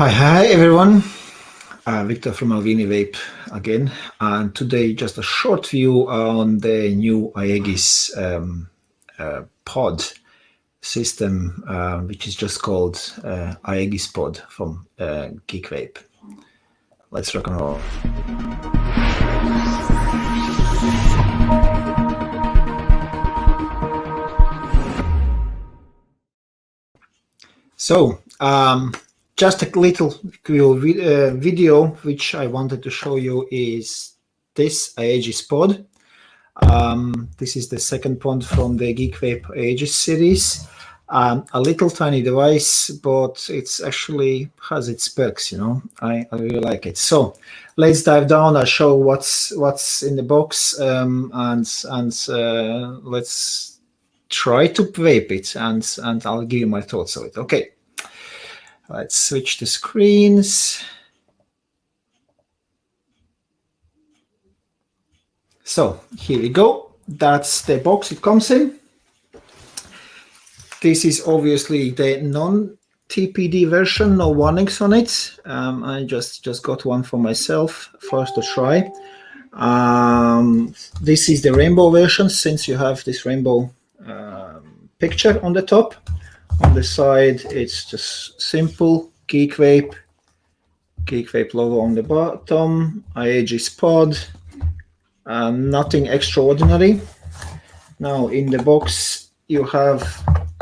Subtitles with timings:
[0.00, 1.02] Hi, hi everyone.
[1.84, 3.18] Uh, Victor from Alvini Vape
[3.52, 8.70] again, and today just a short view on the new Aegis um,
[9.18, 10.02] uh, pod
[10.80, 15.98] system, uh, which is just called uh, Aegis Pod from uh, Geek Vape.
[17.10, 17.78] Let's rock and roll.
[27.76, 28.94] So, um,
[29.40, 34.16] just a little uh, video which I wanted to show you is
[34.54, 35.86] this Aegis pod.
[36.56, 40.68] Um, this is the second pod from the GeekVape Aegis series.
[41.08, 45.50] Um, a little tiny device, but it's actually has its perks.
[45.50, 46.98] You know, I, I really like it.
[46.98, 47.34] So
[47.76, 48.58] let's dive down.
[48.58, 53.80] I'll show what's what's in the box, um, and and uh, let's
[54.28, 57.38] try to vape it, and and I'll give you my thoughts on it.
[57.38, 57.70] Okay.
[58.90, 60.82] Let's switch the screens.
[65.62, 66.90] So here we go.
[67.06, 68.80] That's the box it comes in.
[70.82, 75.38] This is obviously the non-TPD version, no warnings on it.
[75.44, 78.90] Um, I just, just got one for myself first to try.
[79.52, 83.70] Um, this is the rainbow version since you have this rainbow
[84.04, 85.94] um, picture on the top.
[86.62, 89.94] On the side, it's just simple Geek Vape,
[91.04, 94.18] Geek Vape logo on the bottom, Aegis pod,
[95.26, 97.00] nothing extraordinary.
[97.98, 100.02] Now in the box, you have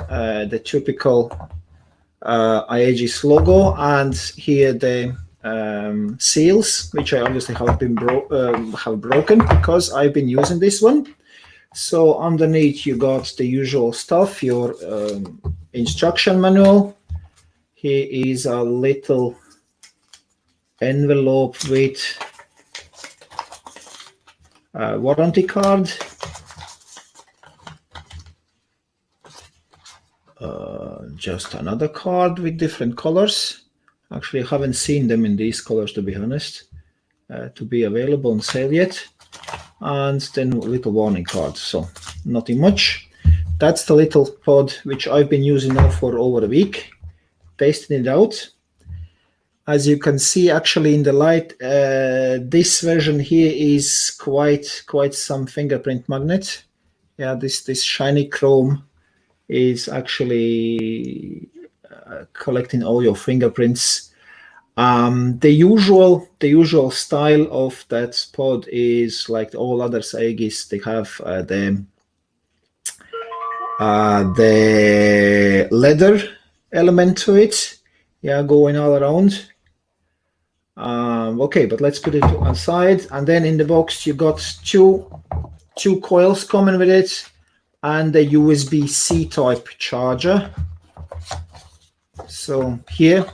[0.09, 1.31] uh, the typical
[2.23, 2.65] uh,
[3.25, 9.39] logo and here the um, seals, which I obviously have been bro um, have broken
[9.39, 11.15] because I've been using this one.
[11.75, 15.41] So underneath you got the usual stuff, your um,
[15.79, 16.97] instruction manual.
[17.75, 19.37] Here is a little
[20.81, 22.01] envelope with
[24.75, 25.91] a warranty card.
[30.41, 33.63] Uh, just another card with different colors.
[34.13, 36.65] Actually, I haven't seen them in these colors, to be honest,
[37.31, 39.07] uh, to be available on sale yet.
[39.81, 41.57] And then a little warning card.
[41.57, 41.89] So
[42.25, 43.08] nothing much
[43.59, 46.91] that's the little pod which I've been using now for over a week,
[47.59, 48.51] testing it out.
[49.67, 55.15] As you can see, actually in the light, uh, this version here is quite quite
[55.15, 56.65] some fingerprint magnet.
[57.19, 58.85] Yeah, this this shiny chrome
[59.49, 61.49] is actually
[61.91, 64.13] uh, collecting all your fingerprints.
[64.79, 70.67] Um, the usual the usual style of that pod is like all other Aegis.
[70.69, 71.85] They have uh, the
[73.79, 76.21] uh, the leather
[76.73, 77.79] element to it
[78.23, 79.49] yeah going all around.
[80.77, 83.07] Um, okay but let's put it to one side.
[83.11, 85.07] and then in the box you got two
[85.77, 87.31] two coils coming with it
[87.83, 90.53] and a USB-C type charger.
[92.27, 93.25] So here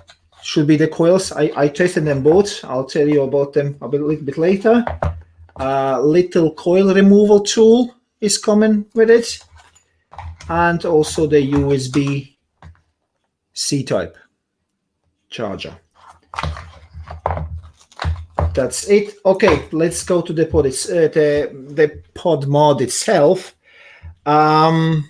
[0.43, 1.33] should be the coils.
[1.33, 2.63] I, I tested them both.
[2.65, 4.85] I'll tell you about them a, bit, little bit later.
[5.59, 9.39] Uh, little coil removal tool is coming with it
[10.49, 12.37] and also the USB
[13.53, 14.17] C type
[15.31, 15.77] charger.
[18.55, 19.17] That's it.
[19.27, 20.67] Okay, let's go to the pod.
[20.67, 23.55] It's, uh, the the pod mod itself.
[24.27, 25.09] Um,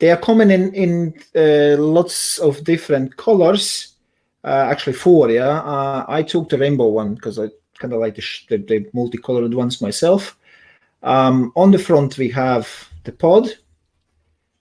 [0.00, 3.94] they are coming in in uh, lots of different colors.
[4.42, 5.30] Uh, actually, four.
[5.30, 7.48] Yeah, uh, I took the rainbow one because I
[7.78, 10.36] kind of like the, the, the multicolored ones myself.
[11.02, 12.68] Um, on the front, we have
[13.04, 13.56] the pod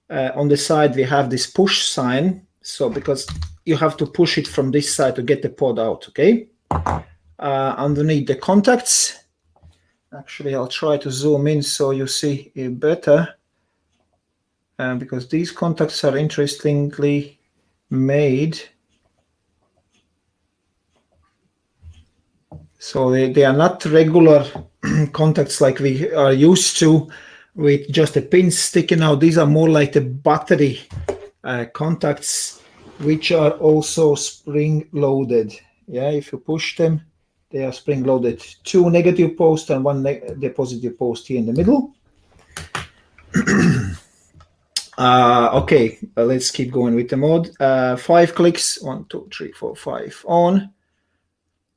[0.09, 2.46] uh, on the side we have this push sign.
[2.62, 3.28] So because
[3.66, 6.47] you have to push it from this side to get the pod out okay?
[6.72, 9.19] Uh, underneath the contacts
[10.18, 13.36] actually I'll try to zoom in so you see it better.
[14.78, 17.38] Uh, because these contacts are interestingly
[17.89, 18.62] made.
[22.78, 24.45] So they, they are not regular
[25.12, 27.10] contacts like we are used to
[27.59, 29.19] with just a pin sticking out.
[29.19, 30.79] These are more like the battery
[31.44, 32.61] uh, contacts,
[33.00, 35.53] which are also spring loaded.
[35.85, 37.01] Yeah, if you push them,
[37.50, 38.41] they are spring loaded.
[38.63, 41.94] Two negative posts and one the positive post here in the middle.
[44.97, 47.50] uh, okay, uh, let's keep going with the mode.
[47.59, 50.73] Uh, five clicks, one, two, three, four, five on.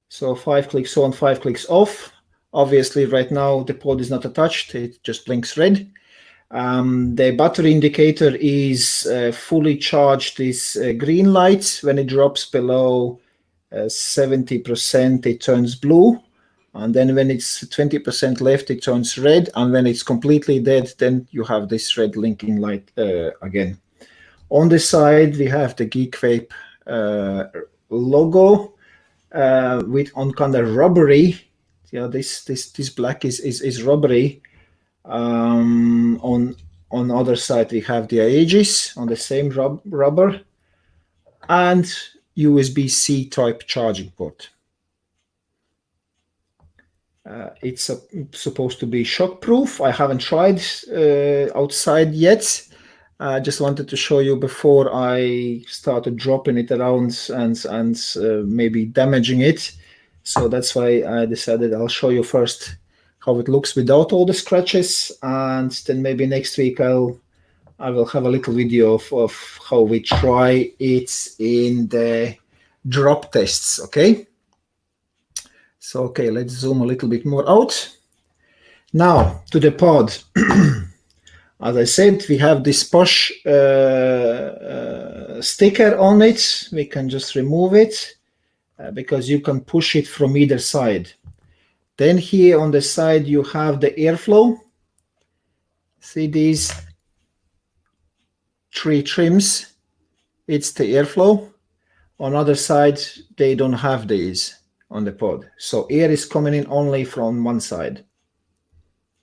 [0.08, 2.12] So five clicks on, five clicks off.
[2.52, 5.90] Obviously, right now the pod is not attached, it just blinks red.
[6.50, 11.80] Um, the battery indicator is uh, fully charged, is uh, green light.
[11.82, 13.20] When it drops below
[13.88, 16.20] seventy percent it turns blue,
[16.74, 20.92] and then when it's twenty percent left it turns red, and when it's completely dead,
[20.98, 23.78] then you have this red blinking light uh, again.
[24.50, 26.50] On the side we have the Geek Vape
[26.86, 27.44] uh,
[27.88, 28.74] logo
[29.32, 31.48] uh, with on kind of rubbery.
[31.92, 34.42] Yeah, this this this black is is, is rubbery.
[35.04, 36.56] Um, on
[36.90, 40.40] on other side we have the Aegis on the same rub rubber
[41.48, 41.84] and
[42.36, 44.48] USB-C type charging port.
[47.28, 47.98] Uh, it's a,
[48.32, 49.84] supposed to be shockproof.
[49.84, 50.60] I haven't tried
[50.90, 52.68] uh, outside yet.
[53.20, 58.42] I just wanted to show you before I started dropping it around and and uh,
[58.46, 59.72] maybe damaging it.
[60.24, 62.76] So that's why I decided I'll show you first
[63.18, 67.20] how it looks without all the scratches, and then maybe next week I'll
[67.78, 72.36] I will have a little video of, of how we try it in the
[72.86, 74.28] drop tests, okay?
[75.80, 77.96] So, okay, let's zoom a little bit more out.
[78.92, 80.16] Now, to the pod.
[81.60, 86.68] As I said, we have this push uh, uh, sticker on it.
[86.72, 88.14] We can just remove it
[88.90, 91.12] because you can push it from either side.
[91.96, 94.58] Then here on the side, you have the airflow.
[96.00, 96.72] See these
[98.74, 99.74] three trims,
[100.48, 101.52] it's the airflow.
[102.18, 103.00] On other side,
[103.36, 104.58] they don't have these
[104.90, 105.48] on the pod.
[105.58, 108.04] So air is coming in only from one side.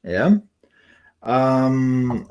[0.03, 0.37] Yeah.
[1.21, 2.25] Um,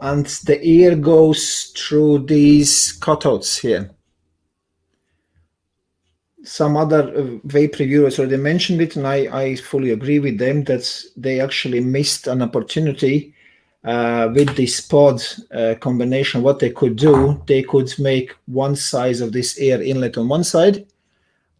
[0.00, 3.90] and the air goes through these cutouts here.
[6.44, 10.64] Some other uh, vape reviewers already mentioned it, and I, I fully agree with them
[10.64, 13.34] that they actually missed an opportunity
[13.84, 15.20] uh, with this pod
[15.52, 20.16] uh, combination, what they could do, they could make one size of this air inlet
[20.16, 20.86] on one side,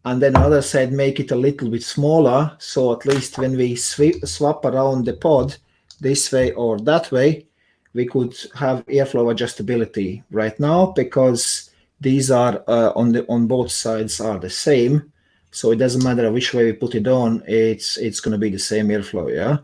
[0.05, 2.55] and then another side make it a little bit smaller.
[2.59, 5.57] So at least when we sw swap around the pod
[6.01, 7.47] this way or that way,
[7.95, 11.71] we could have airflow adjustability right now because
[12.03, 15.13] these are uh, on the on both sides are the same.
[15.51, 18.51] So it doesn't matter which way we put it on, it's it's going to be
[18.51, 19.29] the same airflow.
[19.33, 19.59] Yeah,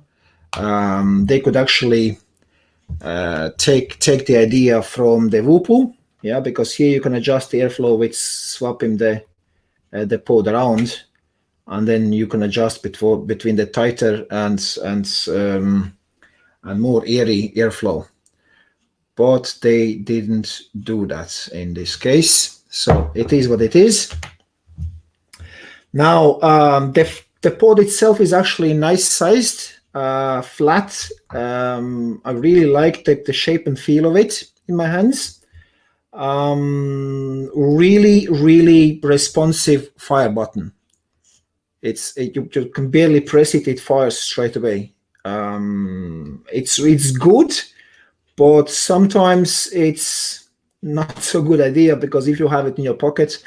[0.62, 2.18] um, they could actually
[3.02, 7.60] uh, take take the idea from the Voopoo, yeah, because here you can adjust the
[7.60, 9.24] airflow with swapping the
[9.92, 11.04] uh, the pod around,
[11.66, 15.96] and then you can adjust between between the tighter and and um,
[16.64, 18.06] and more airy airflow.
[19.18, 24.14] But they didn't do that in this case, so it is what it is.
[25.92, 27.10] Now um, the
[27.42, 31.10] the pod itself is actually nice sized uh, flat.
[31.30, 35.44] Um, I really like the, the shape and feel of it in my hands.
[36.12, 40.72] Um, really, really responsive fire button.
[41.82, 44.94] It's it, you, you, can barely press it; it fires straight away.
[45.24, 47.52] Um, it's it's good,
[48.38, 50.50] but sometimes it's
[50.80, 53.42] not so good idea because if you have it in your pocket,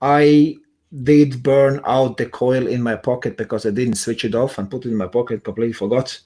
[0.00, 0.56] I
[1.04, 4.68] did burn out the coil in my pocket because I didn't switch it off and
[4.68, 6.18] put it in my pocket, completely forgot,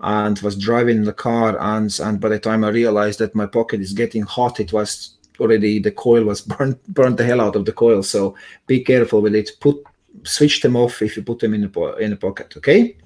[0.00, 1.58] and was driving the car.
[1.60, 5.18] And and by the time I realized that my pocket is getting hot, it was
[5.38, 8.02] already the coil was burnt burnt the hell out of the coil.
[8.02, 9.50] So be careful with it.
[9.60, 9.84] Put
[10.22, 12.56] switch them off if you put them in the in the pocket.
[12.56, 12.96] Okay.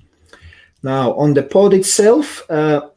[0.85, 2.91] Now on the pod itself, uh,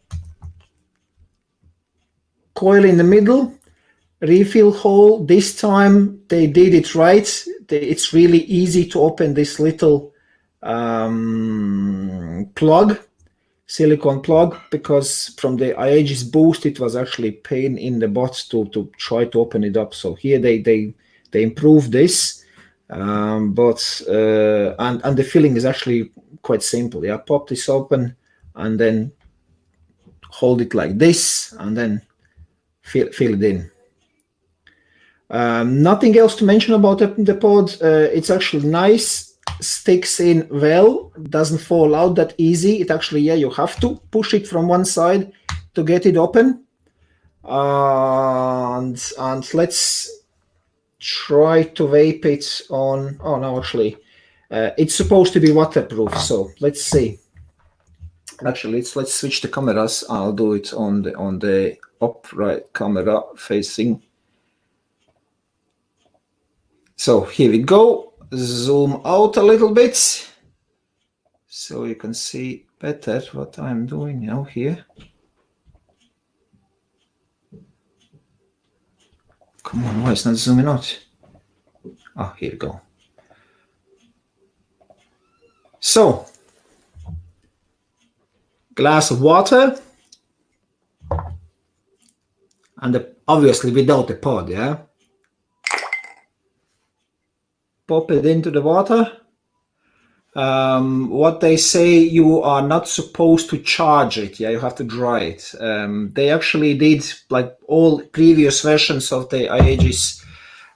[2.63, 3.43] coil in the middle,
[4.21, 5.25] refill hole.
[5.25, 7.27] This time they did it right
[7.69, 10.13] it's really easy to open this little
[10.63, 12.99] um, plug,
[13.65, 18.65] silicone plug, because from the Aegis Boost it was actually pain in the butt to
[18.69, 19.93] to try to open it up.
[19.93, 20.93] So here they they
[21.31, 22.43] they improved this,
[22.89, 26.11] um, but uh, and and the filling is actually
[26.41, 27.03] quite simple.
[27.05, 28.15] Yeah, pop this open
[28.55, 29.11] and then
[30.29, 32.01] hold it like this, and then
[32.87, 33.71] fill fill it in.
[35.29, 37.75] Um, nothing else to mention about the, the pod.
[37.81, 42.81] Uh, it's actually nice, sticks in well, doesn't fall out that easy.
[42.81, 45.31] It actually, yeah, you have to push it from one side
[45.73, 46.63] to get it open.
[47.43, 50.09] Uh, and, and let's
[50.99, 53.19] try to vape it on.
[53.21, 53.97] Oh no, actually,
[54.49, 56.17] uh, it's supposed to be waterproof.
[56.17, 57.19] So let's see.
[58.45, 60.03] Actually, let's let's switch the cameras.
[60.09, 64.03] I'll do it on the on the upright camera facing
[66.97, 68.13] so here we go.
[68.33, 69.95] Zoom out a little bit
[71.47, 74.83] so you can see better what I'm doing now here.
[79.63, 80.99] Come on, why it's not zooming out?
[82.17, 82.81] Oh, here we go.
[85.79, 86.25] So,
[88.77, 89.77] glass of water,
[92.77, 94.77] and the, obviously without the pod, yeah.
[97.87, 99.11] Pop it into the water.
[100.35, 104.39] Um, what they say, you are not supposed to charge it.
[104.39, 105.55] Yeah, you have to dry it.
[105.59, 110.23] Um, they actually did like all previous versions of the Aegis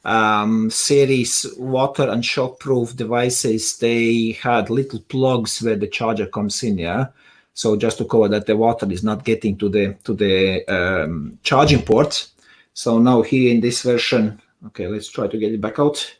[0.03, 3.77] um, series water and shockproof devices.
[3.77, 6.79] They had little plugs where the charger comes in.
[6.79, 7.07] Yeah,
[7.53, 11.37] so just to cover that the water is not getting to the to the um,
[11.43, 12.27] charging port.
[12.73, 16.15] So now here in this version, okay, let's try to get it back out.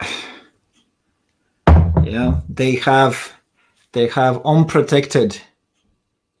[2.04, 3.32] yeah they have
[3.92, 5.40] they have unprotected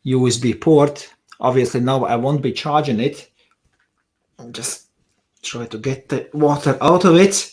[0.04, 3.30] usb port obviously now i won't be charging it
[4.38, 4.88] and just
[5.42, 7.52] try to get the water out of it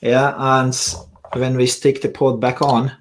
[0.00, 0.94] yeah and
[1.34, 2.92] when we stick the port back on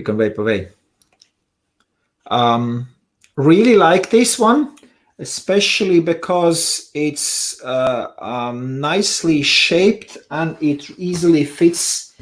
[0.00, 0.68] you can vape away.
[2.26, 2.88] Um
[3.36, 4.76] really like this one
[5.20, 12.14] especially because it's uh, um, nicely shaped and it easily fits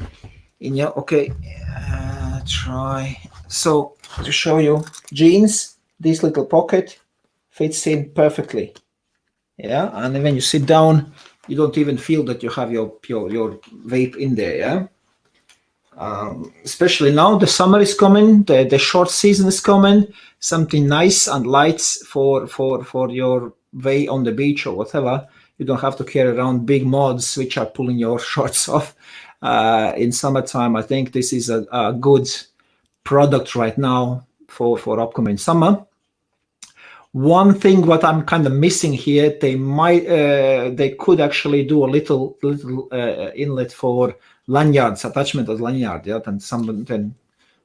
[0.58, 1.32] in your okay
[1.76, 3.16] uh, try.
[3.47, 3.94] So
[4.25, 6.99] to show you jeans this little pocket
[7.50, 8.75] fits in perfectly.
[9.56, 11.12] Yeah and when you sit down
[11.47, 13.50] you don't even feel that you have your your, your
[13.87, 14.87] vape in there yeah
[15.99, 20.07] um, especially now the summer is coming the, the short season is coming.
[20.38, 25.26] Something nice and light for for for your way on the beach or whatever.
[25.59, 28.95] You don't have to carry around big mods which are pulling your shorts off.
[29.40, 32.28] Uh, in summertime i think this is a, a good
[33.05, 35.87] product right now for for upcoming summer.
[37.12, 41.85] One thing what i'm kind of missing here they might uh, they could actually do
[41.85, 44.17] a little little uh, inlet for
[44.49, 47.14] lanyards attachment as lanyard yeah and some then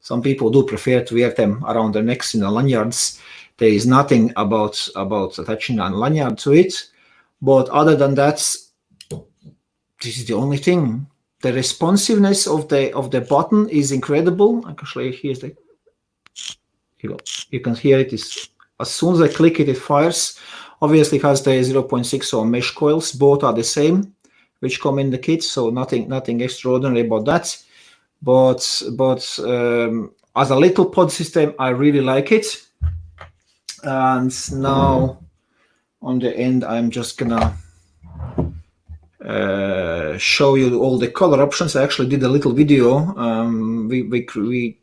[0.03, 3.21] some people do prefer to wear them around their necks in the lanyards.
[3.57, 6.89] There is nothing about about attaching a lanyard to it.
[7.41, 8.35] But other than that
[9.09, 11.07] this is the only thing.
[11.41, 14.67] The responsiveness of the of the button is incredible.
[14.67, 15.55] Actually here's the
[16.99, 17.17] you, go.
[17.49, 18.11] you can hear it.
[18.11, 18.49] Is
[18.81, 20.37] as soon as i click it it fires.
[20.81, 23.13] Obviously it has the 0.6 or mesh coils.
[23.13, 24.12] Both are the same
[24.63, 25.43] which come in the kit.
[25.43, 27.63] So nothing nothing extraordinary about that.
[28.21, 32.65] But but um, as a little pod system, I really like it.
[33.83, 35.19] And now
[36.01, 37.57] on the end, I'm just gonna
[39.19, 41.75] uh, show you all the color options.
[41.75, 43.13] I actually did a little video.
[43.17, 44.79] Um, we, we we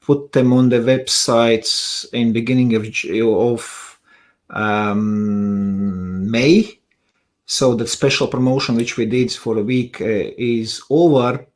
[0.00, 4.00] put them on the website in beginning of of
[4.48, 6.77] um, May
[7.50, 10.04] so the special promotion which we did for a week uh,
[10.36, 11.46] is over.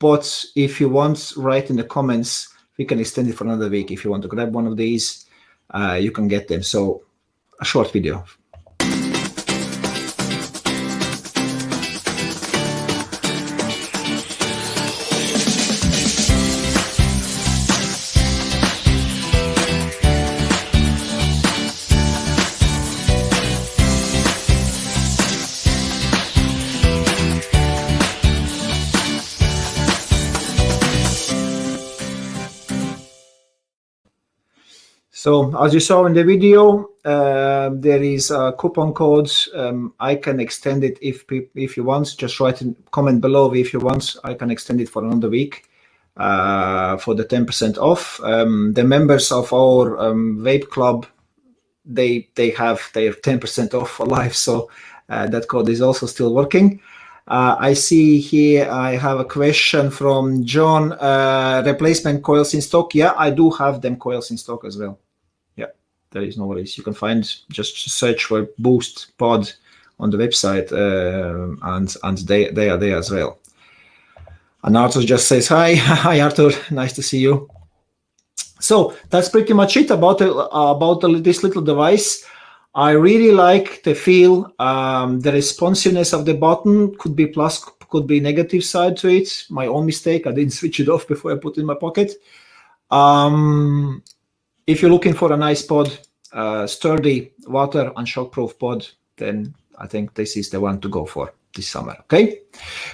[0.00, 2.48] But if you want, write in the comments.
[2.78, 3.90] We can extend it for another week.
[3.90, 5.26] If you want to grab one of these,
[5.70, 6.62] uh, you can get them.
[6.62, 7.02] So
[7.60, 8.24] a short video
[35.24, 39.48] So as you saw in the video, uh, there is a coupon codes.
[39.54, 42.14] Um, I can extend it if if you want.
[42.18, 44.16] Just write a comment below if you want.
[44.22, 45.64] I can extend it for another week
[46.18, 48.20] uh, for the 10% off.
[48.22, 51.06] Um, the members of our um, vape club,
[51.86, 54.34] they they have their 10% off for life.
[54.34, 54.68] So
[55.08, 56.82] uh, that code is also still working.
[57.26, 60.92] Uh, I see here I have a question from John.
[60.92, 62.94] Uh, replacement coils in stock?
[62.94, 64.98] Yeah, I do have them coils in stock as well
[66.14, 66.78] there is no worries.
[66.78, 69.52] You can find just search for Boost Pod
[70.00, 73.38] on the website, uh, and and they they are there as well.
[74.62, 77.50] And Arthur just says hi, hi Arthur, nice to see you.
[78.60, 82.24] So that's pretty much it about about this little device.
[82.76, 88.08] I really like the feel, um, the responsiveness of the button could be plus, could
[88.08, 89.44] be negative side to it.
[89.48, 92.14] My own mistake, I didn't switch it off before I put it in my pocket.
[92.90, 94.02] Um,
[94.66, 95.98] if you're looking for a nice pod,
[96.32, 101.06] uh, sturdy water and shockproof pod, then I think this is the one to go
[101.06, 101.96] for this summer.
[102.00, 102.40] Okay,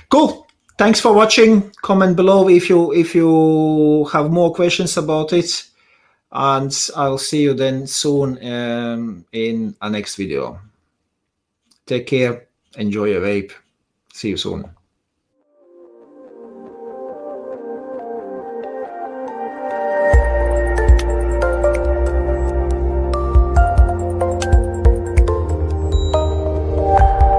[0.09, 0.47] cool.
[0.79, 1.71] Thanks for watching.
[1.83, 5.65] Comment below if you if you have more questions about it,
[6.33, 10.59] and I'll see you then soon um, in a next video.
[11.87, 12.47] Take care.
[12.77, 13.53] Enjoy your vape.
[14.13, 14.80] See you soon.